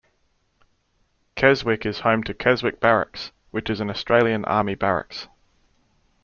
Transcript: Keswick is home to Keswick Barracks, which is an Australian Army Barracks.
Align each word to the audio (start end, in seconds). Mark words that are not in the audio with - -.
Keswick 1.35 1.85
is 1.85 1.99
home 1.99 2.23
to 2.23 2.33
Keswick 2.33 2.79
Barracks, 2.79 3.31
which 3.51 3.69
is 3.69 3.79
an 3.79 3.91
Australian 3.91 4.43
Army 4.45 4.73
Barracks. 4.73 5.27